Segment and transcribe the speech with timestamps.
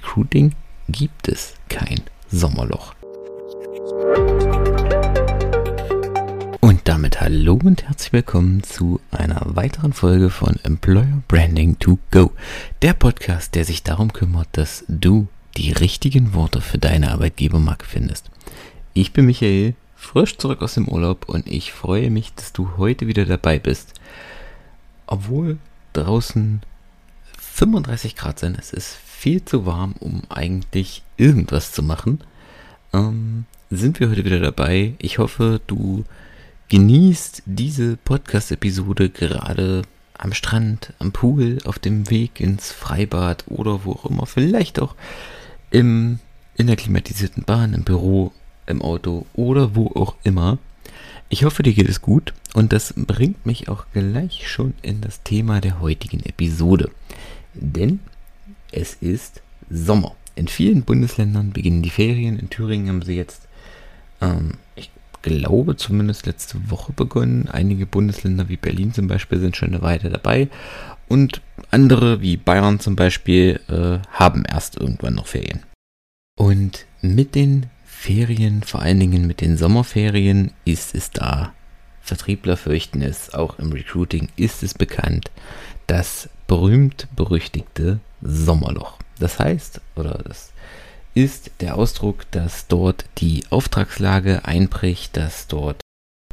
[0.00, 0.54] Recruiting
[0.88, 2.00] gibt es kein
[2.30, 2.94] Sommerloch.
[6.60, 12.32] Und damit hallo und herzlich willkommen zu einer weiteren Folge von Employer Branding to Go,
[12.80, 15.28] der Podcast, der sich darum kümmert, dass du
[15.58, 18.30] die richtigen Worte für deine Arbeitgebermarke findest.
[18.94, 23.06] Ich bin Michael, frisch zurück aus dem Urlaub und ich freue mich, dass du heute
[23.06, 24.00] wieder dabei bist.
[25.06, 25.58] Obwohl
[25.92, 26.62] draußen
[27.60, 32.20] 35 Grad sind, es ist viel zu warm, um eigentlich irgendwas zu machen,
[32.94, 34.94] ähm, sind wir heute wieder dabei.
[34.96, 36.06] Ich hoffe, du
[36.70, 39.82] genießt diese Podcast-Episode gerade
[40.16, 44.24] am Strand, am Pool, auf dem Weg ins Freibad oder wo auch immer.
[44.24, 44.94] Vielleicht auch
[45.70, 46.18] im,
[46.56, 48.32] in der klimatisierten Bahn, im Büro,
[48.64, 50.56] im Auto oder wo auch immer.
[51.28, 55.22] Ich hoffe, dir geht es gut und das bringt mich auch gleich schon in das
[55.22, 56.90] Thema der heutigen Episode.
[57.54, 58.00] Denn
[58.72, 60.14] es ist Sommer.
[60.34, 62.38] In vielen Bundesländern beginnen die Ferien.
[62.38, 63.48] In Thüringen haben sie jetzt,
[64.20, 64.90] ähm, ich
[65.22, 67.48] glaube zumindest letzte Woche begonnen.
[67.48, 70.48] Einige Bundesländer wie Berlin zum Beispiel sind schon eine Weile dabei.
[71.08, 75.62] Und andere wie Bayern zum Beispiel äh, haben erst irgendwann noch Ferien.
[76.36, 81.52] Und mit den Ferien, vor allen Dingen mit den Sommerferien, ist es da.
[82.00, 85.30] Vertriebler fürchten es, auch im Recruiting ist es bekannt,
[85.86, 88.98] das berühmt-berüchtigte Sommerloch.
[89.20, 90.50] Das heißt, oder das
[91.14, 95.80] ist der Ausdruck, dass dort die Auftragslage einbricht, dass dort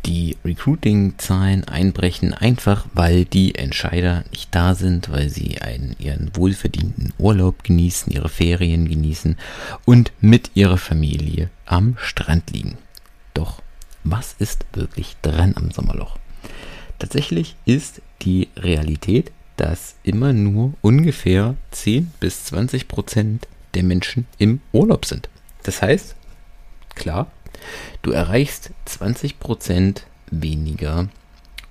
[0.07, 7.13] die Recruiting-Zahlen einbrechen, einfach weil die Entscheider nicht da sind, weil sie einen, ihren wohlverdienten
[7.19, 9.37] Urlaub genießen, ihre Ferien genießen
[9.85, 12.79] und mit ihrer Familie am Strand liegen.
[13.35, 13.61] Doch
[14.03, 16.17] was ist wirklich dran am Sommerloch?
[16.97, 24.61] Tatsächlich ist die Realität, dass immer nur ungefähr 10 bis 20 Prozent der Menschen im
[24.71, 25.29] Urlaub sind.
[25.63, 26.15] Das heißt,
[26.95, 27.29] klar,
[28.03, 31.09] du erreichst 20 Prozent weniger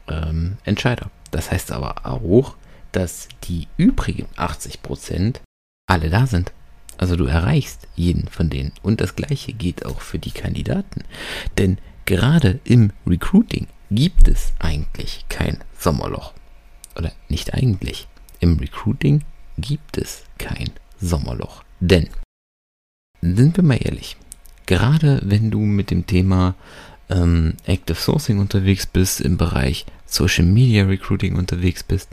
[0.08, 1.10] ähm, Entscheider.
[1.30, 2.56] Das heißt aber auch,
[2.92, 5.40] dass die übrigen 80 Prozent
[5.88, 6.52] alle da sind.
[6.98, 8.72] Also du erreichst jeden von denen.
[8.82, 11.04] Und das gleiche geht auch für die Kandidaten.
[11.58, 16.32] Denn gerade im Recruiting gibt es eigentlich kein Sommerloch
[16.96, 18.08] oder nicht eigentlich,
[18.40, 19.22] im Recruiting
[19.58, 20.70] gibt es kein
[21.00, 21.62] Sommerloch.
[21.80, 22.08] Denn,
[23.20, 24.16] sind wir mal ehrlich,
[24.66, 26.54] gerade wenn du mit dem Thema
[27.08, 32.08] ähm, Active Sourcing unterwegs bist, im Bereich Social Media Recruiting unterwegs bist,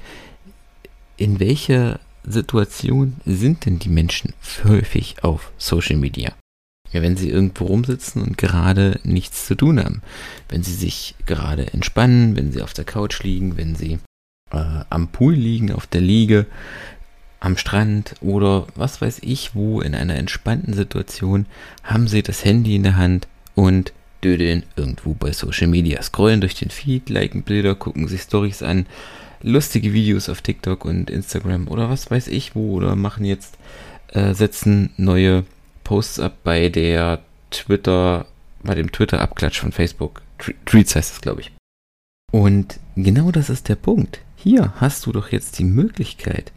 [1.17, 4.33] in welcher Situation sind denn die Menschen
[4.63, 6.33] häufig auf Social Media?
[6.91, 10.03] Ja, wenn sie irgendwo rumsitzen und gerade nichts zu tun haben.
[10.47, 13.99] Wenn sie sich gerade entspannen, wenn sie auf der Couch liegen, wenn sie
[14.53, 16.45] äh, am Pool liegen, auf der Liege,
[17.39, 21.45] am Strand oder was weiß ich wo in einer entspannten Situation,
[21.83, 23.91] haben sie das Handy in der Hand und
[24.23, 28.85] dödeln irgendwo bei Social Media, scrollen durch den Feed, liken Bilder, gucken sich Stories an,
[29.41, 33.57] lustige Videos auf TikTok und Instagram oder was weiß ich wo oder machen jetzt,
[34.13, 35.43] äh, setzen neue
[35.83, 37.19] Posts ab bei der
[37.51, 38.25] Twitter,
[38.63, 40.21] bei dem Twitter-Abklatsch von Facebook.
[40.65, 41.51] Tweets heißt es, glaube ich.
[42.31, 44.19] Und genau das ist der Punkt.
[44.43, 46.51] Hier hast du doch jetzt die Möglichkeit,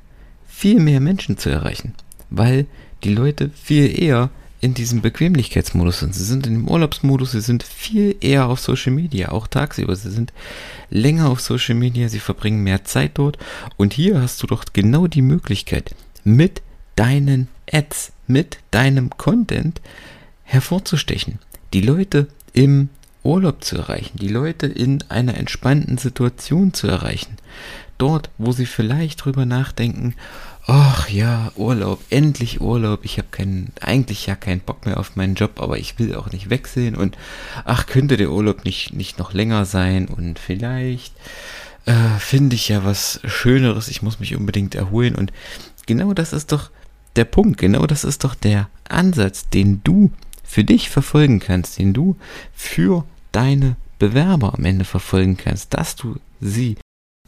[0.48, 1.94] viel mehr Menschen zu erreichen,
[2.30, 2.66] weil
[3.04, 4.30] die Leute viel eher
[4.60, 6.12] in diesem Bequemlichkeitsmodus sind.
[6.12, 9.94] Sie sind in dem Urlaubsmodus, sie sind viel eher auf Social Media, auch tagsüber.
[9.94, 10.32] Sie sind
[10.90, 13.38] länger auf Social Media, sie verbringen mehr Zeit dort.
[13.76, 16.62] Und hier hast du doch genau die Möglichkeit, mit
[16.96, 19.80] deinen Ads, mit deinem Content
[20.42, 21.38] hervorzustechen.
[21.72, 22.88] Die Leute im
[23.26, 27.36] Urlaub zu erreichen, die Leute in einer entspannten Situation zu erreichen.
[27.98, 30.14] Dort, wo sie vielleicht drüber nachdenken,
[30.66, 35.34] ach ja, Urlaub, endlich Urlaub, ich habe keinen, eigentlich ja keinen Bock mehr auf meinen
[35.34, 37.16] Job, aber ich will auch nicht wechseln und
[37.64, 41.14] ach, könnte der Urlaub nicht, nicht noch länger sein und vielleicht
[41.86, 45.32] äh, finde ich ja was Schöneres, ich muss mich unbedingt erholen und
[45.86, 46.70] genau das ist doch
[47.14, 50.10] der Punkt, genau das ist doch der Ansatz, den du
[50.42, 52.16] für dich verfolgen kannst, den du
[52.52, 53.04] für
[53.36, 56.76] deine Bewerber am Ende verfolgen kannst, dass du sie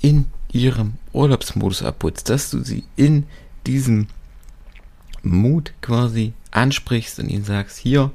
[0.00, 3.26] in ihrem Urlaubsmodus abholst, dass du sie in
[3.66, 4.06] diesem
[5.22, 8.10] Mut quasi ansprichst und ihnen sagst, hier,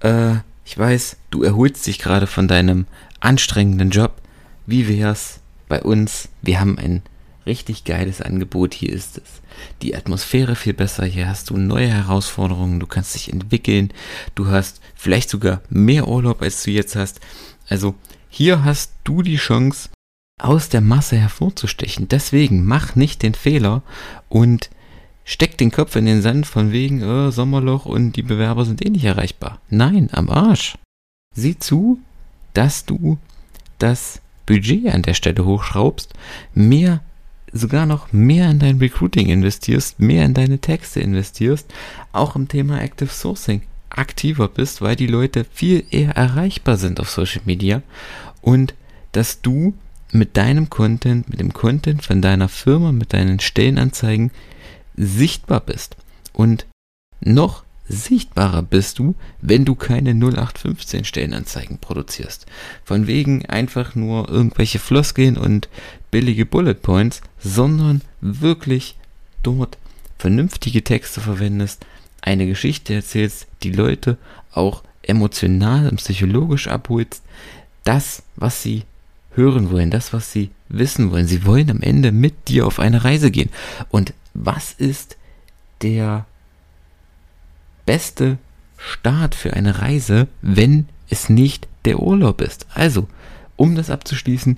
[0.00, 0.34] äh,
[0.64, 2.86] ich weiß, du erholst dich gerade von deinem
[3.20, 4.20] anstrengenden Job.
[4.66, 5.38] Wie wär's
[5.68, 6.28] bei uns?
[6.40, 7.02] Wir haben ein
[7.46, 8.74] richtig geiles Angebot.
[8.74, 9.42] Hier ist es.
[9.82, 11.04] Die Atmosphäre viel besser.
[11.04, 12.80] Hier hast du neue Herausforderungen.
[12.80, 13.92] Du kannst dich entwickeln.
[14.34, 17.20] Du hast vielleicht sogar mehr Urlaub, als du jetzt hast.
[17.68, 17.94] Also
[18.28, 19.88] hier hast du die Chance,
[20.42, 22.08] aus der Masse hervorzustechen.
[22.08, 23.82] Deswegen mach nicht den Fehler
[24.28, 24.70] und
[25.24, 28.90] steck den Kopf in den Sand von wegen oh, Sommerloch und die Bewerber sind eh
[28.90, 29.60] nicht erreichbar.
[29.70, 30.76] Nein, am Arsch.
[31.34, 32.00] Sieh zu,
[32.54, 33.18] dass du
[33.78, 36.12] das Budget an der Stelle hochschraubst,
[36.54, 37.00] mehr,
[37.52, 41.72] sogar noch mehr in dein Recruiting investierst, mehr in deine Texte investierst,
[42.12, 47.10] auch im Thema Active Sourcing aktiver bist, weil die Leute viel eher erreichbar sind auf
[47.10, 47.82] Social Media
[48.40, 48.74] und
[49.12, 49.74] dass du
[50.12, 54.30] mit deinem Content, mit dem Content von deiner Firma, mit deinen Stellenanzeigen
[54.96, 55.96] sichtbar bist.
[56.32, 56.66] Und
[57.20, 62.46] noch sichtbarer bist du, wenn du keine 0815 Stellenanzeigen produzierst.
[62.84, 65.68] Von wegen einfach nur irgendwelche Floskeln und
[66.10, 68.96] billige Bullet Points, sondern wirklich
[69.42, 69.78] dort
[70.18, 71.84] vernünftige Texte verwendest,
[72.20, 74.16] eine Geschichte erzählst, die Leute
[74.52, 77.22] auch emotional und psychologisch abholst,
[77.84, 78.84] das, was sie
[79.34, 81.26] hören wollen, das, was sie wissen wollen.
[81.26, 83.50] Sie wollen am Ende mit dir auf eine Reise gehen.
[83.90, 85.16] Und was ist
[85.82, 86.26] der
[87.92, 88.38] beste
[88.78, 92.66] Start für eine Reise, wenn es nicht der Urlaub ist?
[92.72, 93.06] Also,
[93.56, 94.56] um das abzuschließen,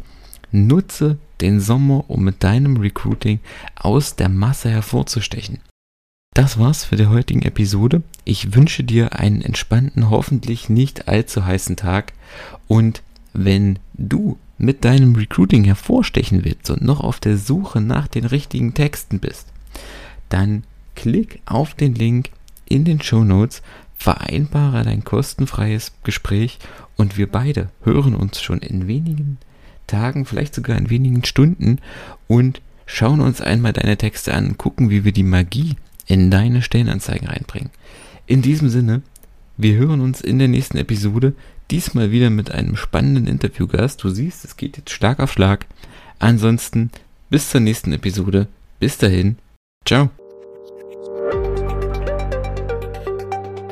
[0.52, 3.40] nutze den Sommer, um mit deinem Recruiting
[3.75, 5.58] aus der Masse hervorzustechen.
[6.32, 8.04] Das war's für die heutigen Episode.
[8.25, 12.12] Ich wünsche dir einen entspannten, hoffentlich nicht allzu heißen Tag.
[12.69, 13.02] Und
[13.32, 18.75] wenn du mit deinem Recruiting hervorstechen willst und noch auf der Suche nach den richtigen
[18.75, 19.48] Texten bist,
[20.28, 20.62] dann
[20.94, 22.30] klick auf den Link
[22.69, 23.62] in den Show Notes,
[23.96, 26.58] vereinbare dein kostenfreies Gespräch
[26.96, 29.38] und wir beide hören uns schon in wenigen
[29.87, 31.78] Tagen, vielleicht sogar in wenigen Stunden
[32.26, 35.76] und schauen uns einmal deine Texte an, gucken, wie wir die Magie
[36.06, 37.70] in deine Stellenanzeigen reinbringen.
[38.26, 39.02] In diesem Sinne,
[39.56, 41.34] wir hören uns in der nächsten Episode,
[41.70, 44.02] diesmal wieder mit einem spannenden Interviewgast.
[44.02, 45.66] Du siehst, es geht jetzt Schlag auf Schlag.
[46.19, 46.90] Ansonsten
[47.31, 48.49] bis zur nächsten Episode.
[48.81, 49.37] Bis dahin.
[49.84, 50.11] Ciao.